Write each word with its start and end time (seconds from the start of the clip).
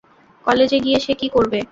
কলেজে 0.45 0.77
গিয়ে 0.85 0.97
সে 0.99 1.13
কি 1.15 1.27
করবে? 1.35 1.59